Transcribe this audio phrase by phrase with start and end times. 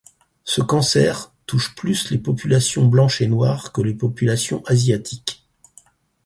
[0.45, 5.47] Ce cancer touche plus les populations blanches et noires que les populations asiatiques.